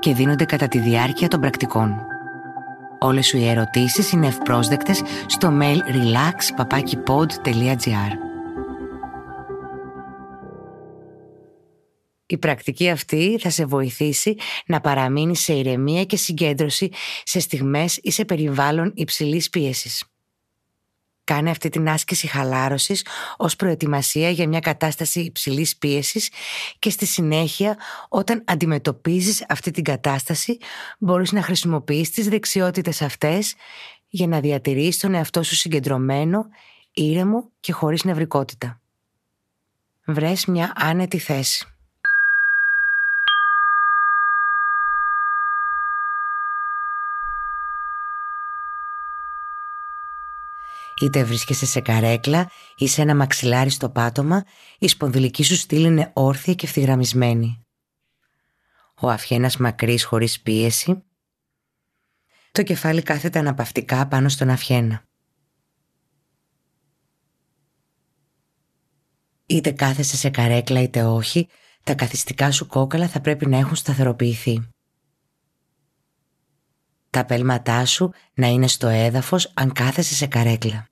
[0.00, 2.06] και δίνονται κατά τη διάρκεια των πρακτικών.
[2.98, 8.12] Όλες σου οι ερωτήσεις είναι ευπρόσδεκτες στο mail relax.papakipod.gr
[12.26, 14.36] Η πρακτική αυτή θα σε βοηθήσει
[14.66, 16.90] να παραμείνεις σε ηρεμία και συγκέντρωση
[17.24, 20.04] σε στιγμές ή σε περιβάλλον υψηλής πίεσης.
[21.30, 26.30] Κάνε αυτή την άσκηση χαλάρωσης ως προετοιμασία για μια κατάσταση υψηλής πίεσης
[26.78, 27.76] και στη συνέχεια
[28.08, 30.58] όταν αντιμετωπίζεις αυτή την κατάσταση
[30.98, 33.54] μπορείς να χρησιμοποιείς τις δεξιότητες αυτές
[34.08, 36.46] για να διατηρείς τον εαυτό σου συγκεντρωμένο,
[36.92, 38.80] ήρεμο και χωρίς νευρικότητα.
[40.06, 41.66] Βρες μια άνετη θέση.
[51.00, 54.44] Είτε βρίσκεσαι σε καρέκλα ή σε ένα μαξιλάρι στο πάτωμα,
[54.78, 57.64] η σπονδυλική σου στήλη είναι όρθια και ευθυγραμμισμένη.
[59.00, 61.02] Ο αφιένας μακρύς χωρίς πίεση.
[62.52, 65.04] Το κεφάλι κάθεται αναπαυτικά πάνω στον αφιένα.
[69.46, 71.48] Είτε κάθεσαι σε καρέκλα είτε όχι,
[71.84, 74.68] τα καθιστικά σου κόκαλα θα πρέπει να έχουν σταθεροποιηθεί.
[77.10, 80.89] Τα πέλματά σου να είναι στο έδαφος αν κάθεσαι σε καρέκλα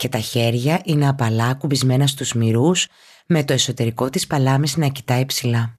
[0.00, 2.88] και τα χέρια είναι απαλά κουμπισμένα στους μυρούς
[3.26, 5.78] με το εσωτερικό της παλάμης να κοιτάει ψηλά.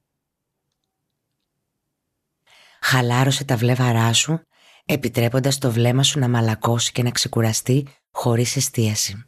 [2.80, 4.40] Χαλάρωσε τα βλέμαρά σου
[4.84, 9.24] επιτρέποντας το βλέμμα σου να μαλακώσει και να ξεκουραστεί χωρίς εστίαση.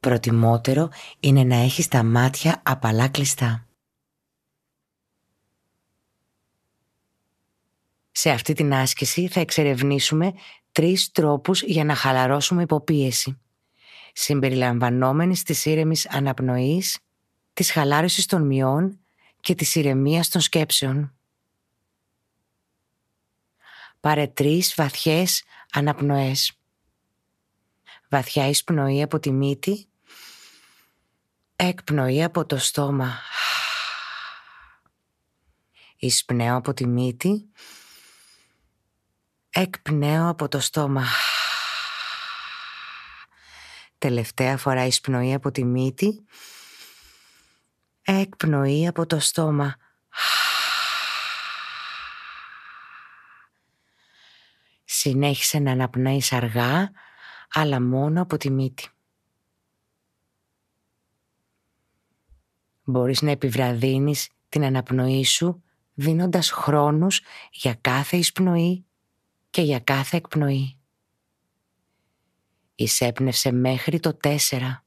[0.00, 0.88] Προτιμότερο
[1.20, 3.65] είναι να έχεις τα μάτια απαλά κλειστά.
[8.18, 10.32] Σε αυτή την άσκηση θα εξερευνήσουμε
[10.72, 13.40] τρεις τρόπους για να χαλαρώσουμε υποπίεση,
[14.12, 16.98] συμπεριλαμβανόμενης της ήρεμης αναπνοής,
[17.52, 18.98] της χαλάρωσης των μειών
[19.40, 21.14] και της ηρεμίας των σκέψεων.
[24.00, 26.52] Πάρε τρεις βαθιές αναπνοές.
[28.08, 29.88] Βαθιά εισπνοή από τη μύτη,
[31.56, 33.18] εκπνοή από το στόμα.
[35.96, 37.50] Εισπνέω από τη μύτη,
[39.58, 41.04] Εκπνέω από το στόμα.
[43.98, 46.24] Τελευταία φορά εισπνοή από τη μύτη.
[48.02, 49.76] Εκπνοή από το στόμα.
[54.84, 56.90] Συνέχισε να αναπνέεις αργά,
[57.52, 58.88] αλλά μόνο από τη μύτη.
[62.84, 65.62] Μπορείς να επιβραδύνεις την αναπνοή σου
[65.94, 68.86] δίνοντας χρόνους για κάθε εισπνοή
[69.56, 70.78] και για κάθε εκπνοή.
[72.74, 74.84] Εισέπνευσε μέχρι το τέσσερα.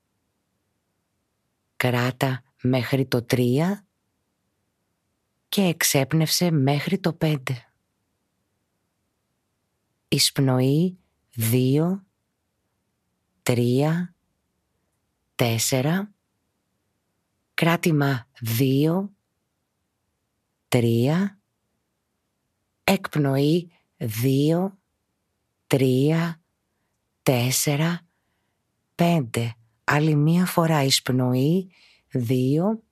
[1.76, 3.88] Κράτα μέχρι το τρία
[5.50, 7.72] και εξέπνευσε μέχρι το πέντε.
[10.08, 11.00] Εισπνοή
[11.34, 12.06] δύο,
[13.42, 14.16] τρία,
[15.36, 16.14] τέσσερα.
[17.54, 19.16] Κράτημα δύο,
[20.68, 21.40] τρία.
[22.84, 24.78] Εκπνοή δύο,
[25.68, 26.42] τρία,
[27.24, 28.08] τέσσερα,
[28.96, 29.54] πέντε.
[29.84, 31.72] Άλλη μία φορά εισπνοή,
[32.12, 32.84] δύο,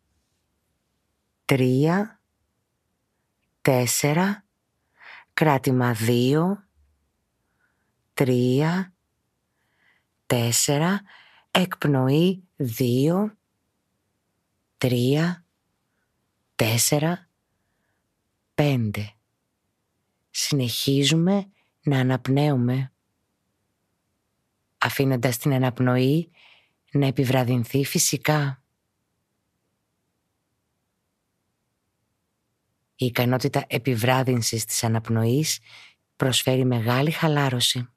[1.45, 2.21] τρία,
[3.61, 4.45] τέσσερα,
[5.33, 6.67] κράτημα δύο,
[8.13, 8.93] τρία,
[10.25, 11.01] τέσσερα,
[11.51, 13.37] εκπνοή δύο,
[14.77, 15.45] τρία,
[16.55, 17.29] τέσσερα,
[18.53, 19.16] πέντε
[20.39, 21.51] συνεχίζουμε
[21.81, 22.93] να αναπνέουμε
[24.77, 26.31] αφήνοντας την αναπνοή
[26.91, 28.63] να επιβραδυνθεί φυσικά.
[32.95, 35.59] Η ικανότητα επιβράδυνσης της αναπνοής
[36.15, 37.89] προσφέρει μεγάλη χαλάρωση.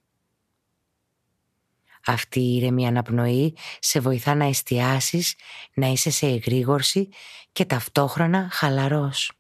[2.07, 5.35] Αυτή η ήρεμη αναπνοή σε βοηθά να εστιάσεις,
[5.75, 7.09] να είσαι σε εγρήγορση
[7.53, 9.40] και ταυτόχρονα χαλαρός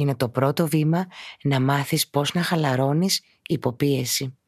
[0.00, 1.06] είναι το πρώτο βήμα
[1.42, 4.39] να μάθεις πώς να χαλαρώνεις υποπίεση.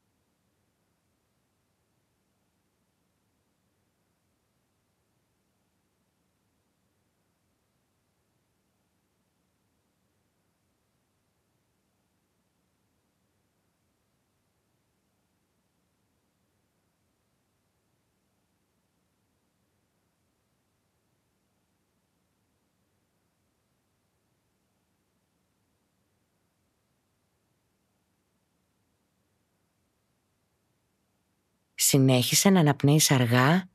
[31.92, 33.68] Συνέχισε να αναπνέεις αργά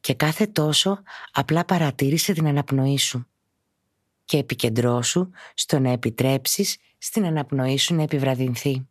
[0.00, 3.26] και κάθε τόσο απλά παρατήρησε την αναπνοή σου
[4.24, 8.88] και επικεντρώσου στο να επιτρέψεις στην αναπνοή σου να επιβραδυνθεί.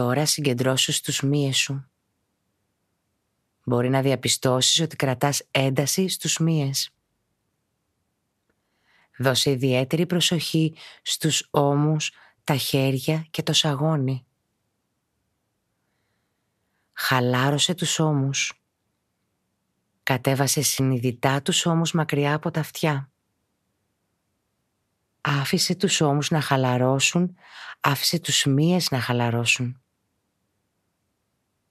[0.00, 1.90] Τώρα συγκεντρώσου στους μύες σου.
[3.64, 6.90] Μπορεί να διαπιστώσεις ότι κρατάς ένταση στους μύες.
[9.18, 12.12] Δώσε ιδιαίτερη προσοχή στους ώμους,
[12.44, 14.26] τα χέρια και το σαγόνι.
[16.92, 18.62] Χαλάρωσε τους ώμους.
[20.02, 23.10] Κατέβασε συνειδητά τους ώμους μακριά από τα αυτιά.
[25.20, 27.36] Άφησε τους ώμους να χαλαρώσουν,
[27.80, 29.80] άφησε τους μύες να χαλαρώσουν.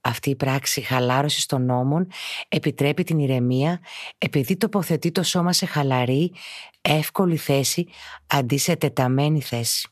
[0.02, 2.08] Αυτή η πράξη χαλάρωσης των ώμων
[2.48, 3.80] επιτρέπει την ηρεμία
[4.18, 6.34] επειδή τοποθετεί το σώμα σε χαλαρή,
[6.82, 7.88] εύκολη θέση
[8.28, 9.90] αντί σε τεταμένη θέση.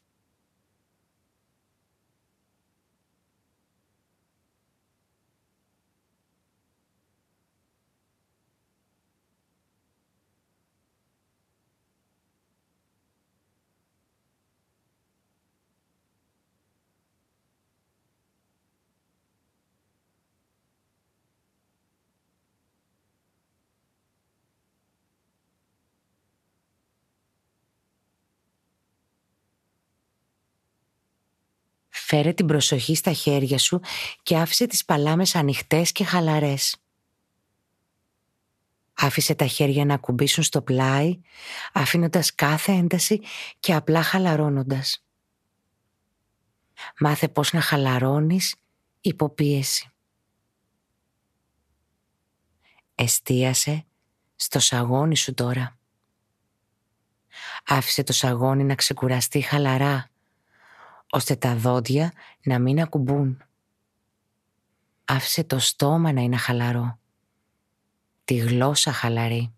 [32.09, 33.79] Φέρε την προσοχή στα χέρια σου
[34.23, 36.77] και άφησε τις παλάμες ανοιχτές και χαλαρές.
[38.93, 41.19] Άφησε τα χέρια να κουμπίσουν στο πλάι,
[41.73, 43.21] αφήνοντας κάθε ένταση
[43.59, 45.05] και απλά χαλαρώνοντας.
[46.99, 48.55] Μάθε πώς να χαλαρώνεις
[49.01, 49.91] υποπίεση.
[52.95, 53.85] Εστίασε
[54.35, 55.77] στο σαγόνι σου τώρα.
[57.65, 60.11] Άφησε το σαγόνι να ξεκουραστεί χαλαρά
[61.09, 62.13] ώστε τα δόντια
[62.43, 63.41] να μην ακουμπούν.
[65.05, 66.99] Άφησε το στόμα να είναι χαλαρό,
[68.23, 69.56] τη γλώσσα χαλαρή.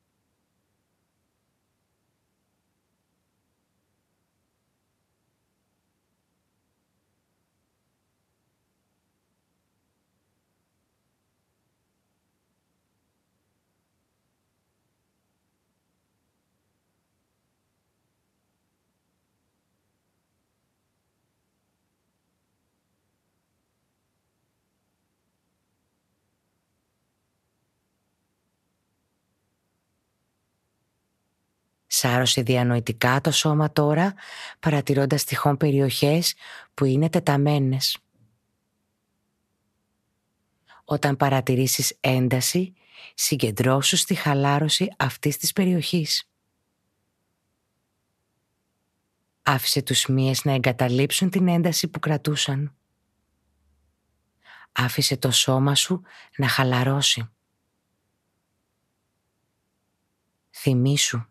[31.99, 34.13] Σάρωσε διανοητικά το σώμα τώρα,
[34.59, 36.35] παρατηρώντας τυχόν περιοχές
[36.73, 37.97] που είναι τεταμένες.
[40.83, 42.73] Όταν παρατηρήσεις ένταση,
[43.13, 46.29] συγκεντρώσου στη χαλάρωση αυτής της περιοχής.
[49.41, 52.75] Άφησε τους μύες να εγκαταλείψουν την ένταση που κρατούσαν.
[54.71, 56.01] Άφησε το σώμα σου
[56.37, 57.29] να χαλαρώσει.
[60.49, 61.23] Θυμήσου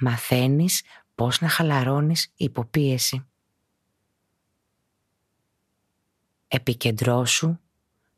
[0.00, 0.82] μαθαίνεις
[1.14, 3.26] πώς να χαλαρώνεις υποπίεση.
[6.48, 7.58] Επικεντρώσου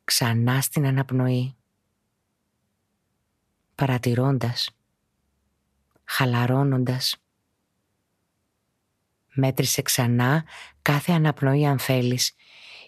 [0.04, 1.56] ξανά στην αναπνοή.
[3.74, 4.70] Παρατηρώντας,
[6.04, 7.16] χαλαρώνοντας.
[9.34, 10.44] Μέτρησε ξανά
[10.82, 12.34] κάθε αναπνοή αν θέλεις,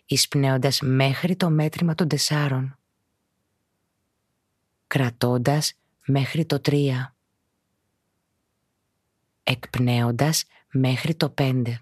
[0.06, 2.78] εισπνέοντας μέχρι το μέτρημα των τεσσάρων.
[4.86, 5.74] Κρατώντας
[6.06, 7.15] μέχρι το τρία
[9.46, 11.80] εκπνέοντας μέχρι το πέντε.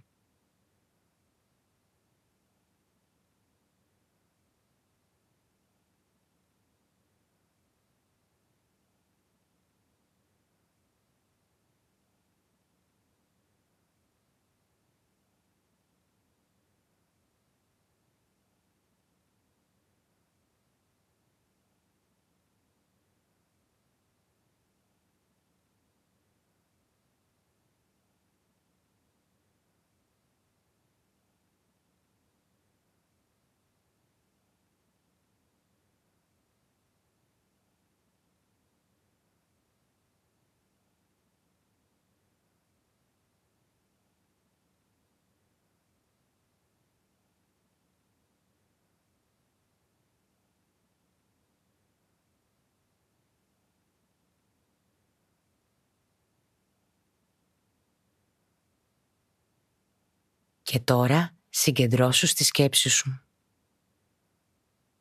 [60.64, 63.21] Και τώρα συγκεντρώσου στη σκέψη σου.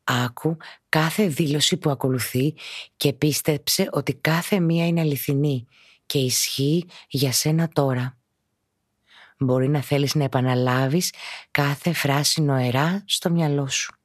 [0.04, 0.58] Άκου
[0.90, 2.56] κάθε δήλωση που ακολουθεί
[2.98, 5.68] και πίστεψε ότι κάθε μία είναι αληθινή
[6.06, 8.18] και ισχύει για σένα τώρα.
[9.38, 11.14] Μπορεί να θέλεις να επαναλάβεις
[11.52, 13.96] κάθε φράση νοερά στο μυαλό σου.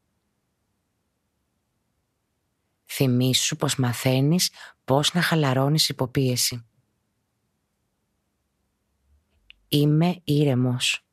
[2.85, 4.50] Θυμήσου πως μαθαίνεις
[4.85, 6.67] πώς να χαλαρώνεις υποπίεση.
[9.69, 11.08] Είμαι ήρεμος.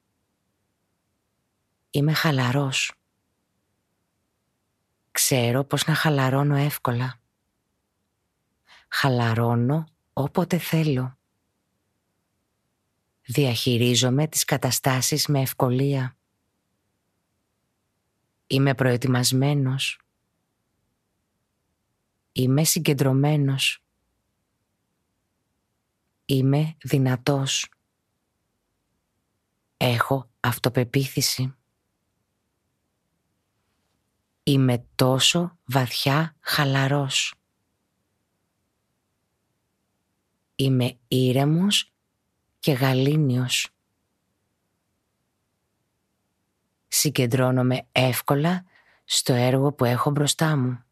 [1.95, 2.93] Είμαι χαλαρός.
[5.11, 7.19] Ξέρω πως να χαλαρώνω εύκολα.
[8.87, 11.17] Χαλαρώνω όποτε θέλω.
[13.25, 16.17] Διαχειρίζομαι τις καταστάσεις με ευκολία.
[18.47, 19.99] Είμαι προετοιμασμένος.
[22.31, 23.83] Είμαι συγκεντρωμένος.
[26.25, 27.69] Είμαι δυνατός.
[29.77, 31.55] Έχω αυτοπεποίθηση.
[34.47, 37.35] Είμαι τόσο βαθιά χαλαρός.
[40.55, 41.93] Είμαι ήρεμος
[42.59, 43.69] και γαλήνιος.
[46.87, 48.65] Συγκεντρώνομαι εύκολα
[49.05, 50.83] στο έργο που έχω μπροστά μου.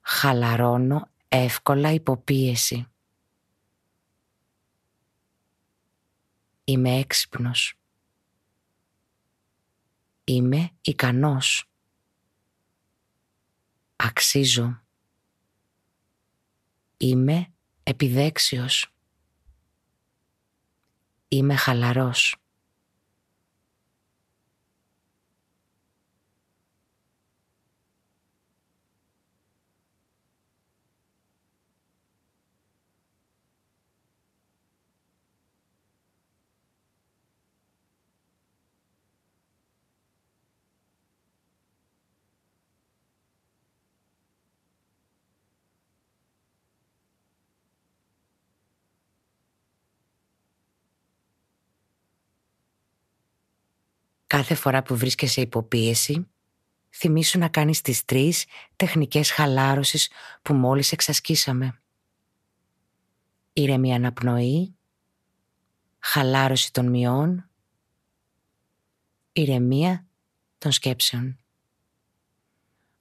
[0.00, 2.86] Χαλαρώνω εύκολα υποπίεση.
[6.64, 7.77] Είμαι έξυπνος.
[10.28, 11.70] Είμαι ικανός.
[13.96, 14.80] Αξίζω.
[16.96, 18.92] Είμαι επιδέξιος.
[21.28, 22.36] Είμαι χαλαρός.
[54.28, 56.26] Κάθε φορά που βρίσκεσαι υποπίεση,
[56.90, 58.44] θυμήσου να κάνεις τις τρεις
[58.76, 60.10] τεχνικές χαλάρωσης
[60.42, 61.80] που μόλις εξασκήσαμε.
[63.52, 64.76] Ήρεμη αναπνοή,
[65.98, 67.50] χαλάρωση των μειών,
[69.32, 70.06] ηρεμία
[70.58, 71.38] των σκέψεων.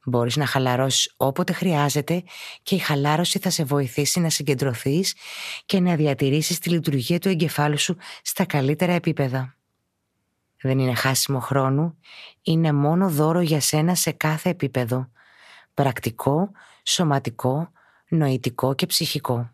[0.06, 2.24] Μπορείς να χαλαρώσεις όποτε χρειάζεται
[2.64, 5.16] και η χαλάρωση θα σε βοηθήσει να συγκεντρωθείς
[5.66, 9.57] και να διατηρήσεις τη λειτουργία του εγκεφάλου σου στα καλύτερα επίπεδα.
[10.62, 11.98] Δεν είναι χάσιμο χρόνου,
[12.42, 15.10] είναι μόνο δώρο για σένα σε κάθε επίπεδο.
[15.74, 16.52] Πρακτικό,
[16.84, 17.72] σωματικό,
[18.08, 19.52] νοητικό και ψυχικό.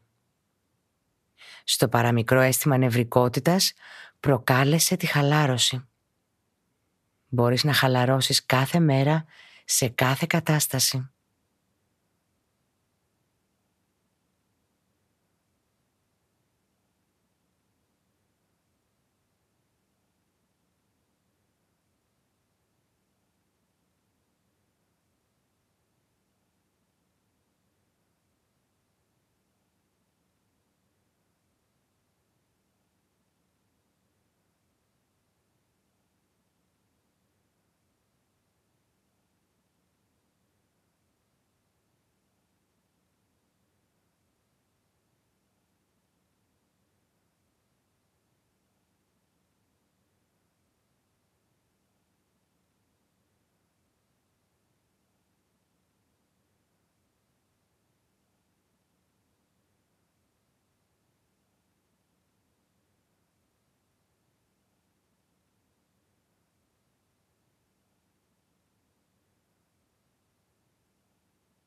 [1.63, 3.74] Στο παραμικρό αίσθημα νευρικότητας
[4.19, 5.88] προκάλεσε τη χαλάρωση.
[7.27, 9.25] Μπορείς να χαλαρώσεις κάθε μέρα
[9.65, 11.12] σε κάθε κατάσταση.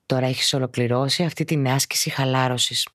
[0.07, 2.89] Τώρα έχεις ολοκληρώσει αυτή την άσκηση χαλάρωσης.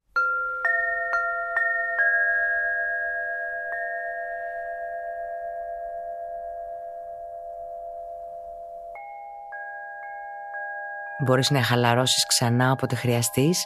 [11.25, 13.65] Μπορείς να χαλαρώσεις ξανά όποτε χρειαστείς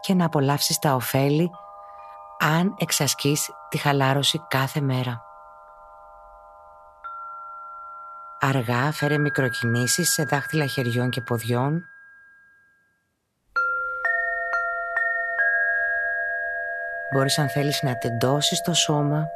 [0.00, 1.50] και να απολαύσεις τα ωφέλη
[2.38, 5.22] αν εξασκείς τη χαλάρωση κάθε μέρα.
[8.40, 11.84] Αργά φέρε μικροκινήσεις σε δάχτυλα χεριών και ποδιών
[17.14, 19.26] Μπορείς αν θέλεις να τεντώσεις το σώμα.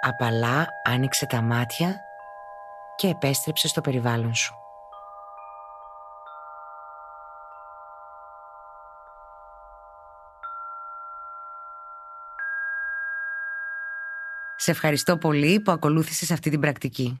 [0.00, 2.00] Απαλά άνοιξε τα μάτια
[2.96, 4.54] και επέστρεψε στο περιβάλλον σου.
[14.56, 17.20] Σε ευχαριστώ πολύ που ακολούθησες αυτή την πρακτική.